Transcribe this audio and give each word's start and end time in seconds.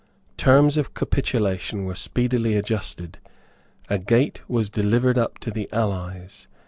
Terms 0.37 0.77
of 0.77 0.95
capitulation 0.95 1.85
were 1.85 1.93
speedily 1.93 2.55
adjusted. 2.55 3.19
A 3.87 3.99
gate 3.99 4.41
was 4.47 4.67
delivered 4.67 5.19
up 5.19 5.37
to 5.41 5.51
the 5.51 5.71
allies. 5.71 6.47